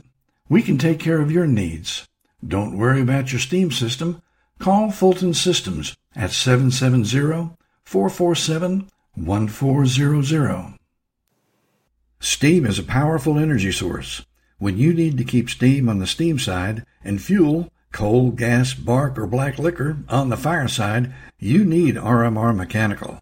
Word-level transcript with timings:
We 0.48 0.62
can 0.62 0.78
take 0.78 1.00
care 1.00 1.20
of 1.20 1.32
your 1.32 1.46
needs. 1.46 2.08
Don't 2.46 2.78
worry 2.78 3.02
about 3.02 3.32
your 3.32 3.40
Steam 3.40 3.70
system. 3.70 4.22
Call 4.58 4.90
Fulton 4.90 5.34
Systems 5.34 5.94
at 6.16 6.30
770 6.30 7.50
447 7.84 8.88
1400. 9.14 10.78
Steam 12.20 12.66
is 12.66 12.80
a 12.80 12.84
powerful 12.84 13.38
energy 13.38 13.70
source. 13.70 14.24
When 14.58 14.76
you 14.76 14.92
need 14.92 15.16
to 15.18 15.24
keep 15.24 15.48
steam 15.48 15.88
on 15.88 16.00
the 16.00 16.06
steam 16.06 16.38
side 16.38 16.84
and 17.04 17.22
fuel, 17.22 17.70
coal, 17.92 18.32
gas, 18.32 18.74
bark, 18.74 19.16
or 19.16 19.26
black 19.26 19.56
liquor 19.56 19.98
on 20.08 20.28
the 20.28 20.36
fire 20.36 20.66
side, 20.66 21.14
you 21.38 21.64
need 21.64 21.94
RMR 21.94 22.54
Mechanical. 22.56 23.20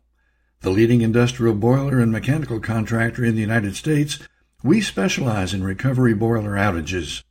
The 0.60 0.70
leading 0.70 1.02
industrial 1.02 1.54
boiler 1.54 2.00
and 2.00 2.10
mechanical 2.10 2.58
contractor 2.58 3.22
in 3.22 3.34
the 3.34 3.42
United 3.42 3.76
States, 3.76 4.18
we 4.62 4.80
specialize 4.80 5.52
in 5.52 5.62
recovery 5.62 6.14
boiler 6.14 6.52
outages. 6.52 7.22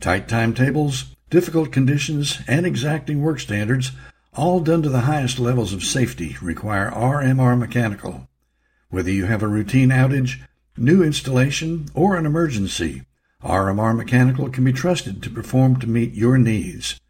Tight 0.00 0.28
timetables, 0.28 1.14
difficult 1.30 1.70
conditions, 1.70 2.40
and 2.48 2.66
exacting 2.66 3.22
work 3.22 3.38
standards, 3.38 3.92
all 4.34 4.58
done 4.58 4.82
to 4.82 4.88
the 4.88 5.02
highest 5.02 5.38
levels 5.38 5.72
of 5.72 5.84
safety, 5.84 6.36
require 6.42 6.90
RMR 6.90 7.56
Mechanical. 7.56 8.28
Whether 8.90 9.12
you 9.12 9.26
have 9.26 9.42
a 9.44 9.48
routine 9.48 9.90
outage, 9.90 10.40
new 10.78 11.02
installation, 11.02 11.86
or 11.94 12.16
an 12.16 12.26
emergency, 12.26 13.02
RMR 13.42 13.96
Mechanical 13.96 14.50
can 14.50 14.64
be 14.64 14.72
trusted 14.72 15.22
to 15.22 15.30
perform 15.30 15.78
to 15.80 15.86
meet 15.86 16.14
your 16.14 16.36
needs. 16.38 17.00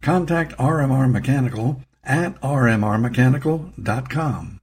Contact 0.00 0.56
RMR 0.56 1.10
Mechanical 1.10 1.82
at 2.04 2.40
rmrmechanical.com. 2.40 4.60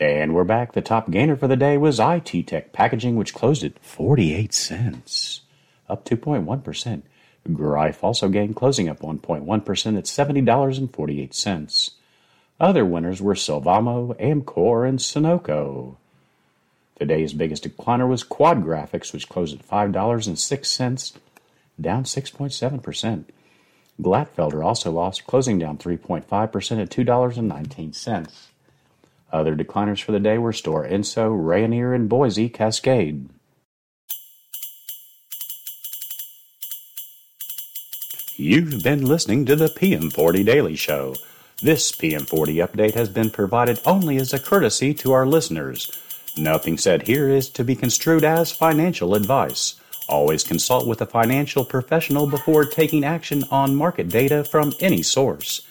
And 0.00 0.32
we're 0.32 0.44
back. 0.44 0.72
The 0.72 0.80
top 0.80 1.10
gainer 1.10 1.36
for 1.36 1.48
the 1.48 1.56
day 1.56 1.76
was 1.76 1.98
IT 1.98 2.46
Tech 2.46 2.72
Packaging, 2.72 3.16
which 3.16 3.34
closed 3.34 3.64
at 3.64 3.80
48 3.80 4.54
cents, 4.54 5.40
up 5.88 6.04
2.1%. 6.04 7.02
Greif 7.52 8.04
also 8.04 8.28
gained, 8.28 8.54
closing 8.54 8.88
up 8.88 9.00
1.1% 9.00 9.98
at 9.98 10.04
$70.48. 10.04 11.90
Other 12.60 12.84
winners 12.84 13.22
were 13.22 13.34
Sylvamo, 13.34 14.16
Amcor, 14.20 14.88
and 14.88 14.98
Sonoco. 14.98 15.96
The 16.98 17.06
day's 17.06 17.32
biggest 17.32 17.64
decliner 17.64 18.08
was 18.08 18.24
Quad 18.24 18.64
Graphics, 18.64 19.12
which 19.12 19.28
closed 19.28 19.58
at 19.58 19.66
$5.06, 19.66 21.12
down 21.80 22.04
6.7%. 22.04 23.24
Glatfelter 24.00 24.64
also 24.64 24.90
lost, 24.90 25.26
closing 25.26 25.58
down 25.58 25.78
3.5% 25.78 26.26
at 26.82 26.90
$2.19. 26.90 28.48
Other 29.30 29.56
decliners 29.56 30.02
for 30.02 30.12
the 30.12 30.20
day 30.20 30.38
were 30.38 30.52
Stora 30.52 30.90
Enso, 30.90 31.36
Rayonier, 31.38 31.94
and 31.94 32.08
Boise 32.08 32.48
Cascade. 32.48 33.28
You've 38.36 38.82
been 38.82 39.04
listening 39.04 39.44
to 39.46 39.56
the 39.56 39.66
PM40 39.66 40.44
Daily 40.46 40.76
Show. 40.76 41.16
This 41.60 41.90
PM40 41.90 42.66
update 42.66 42.94
has 42.94 43.08
been 43.08 43.30
provided 43.30 43.80
only 43.84 44.16
as 44.16 44.32
a 44.32 44.38
courtesy 44.38 44.94
to 44.94 45.12
our 45.12 45.26
listeners. 45.26 45.90
Nothing 46.38 46.78
said 46.78 47.08
here 47.08 47.28
is 47.28 47.48
to 47.50 47.64
be 47.64 47.74
construed 47.74 48.22
as 48.22 48.52
financial 48.52 49.16
advice. 49.16 49.74
Always 50.08 50.44
consult 50.44 50.86
with 50.86 51.00
a 51.00 51.06
financial 51.06 51.64
professional 51.64 52.28
before 52.28 52.64
taking 52.64 53.04
action 53.04 53.44
on 53.50 53.74
market 53.74 54.08
data 54.08 54.44
from 54.44 54.72
any 54.80 55.02
source. 55.02 55.62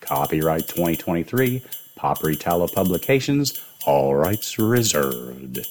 Copyright 0.00 0.66
2023, 0.66 1.62
Paperitalo 1.96 2.72
Publications, 2.72 3.60
all 3.86 4.16
rights 4.16 4.58
reserved. 4.58 5.68